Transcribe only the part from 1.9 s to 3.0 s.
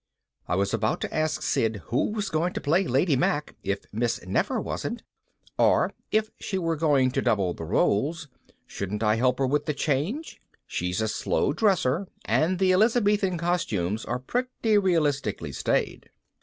was going to play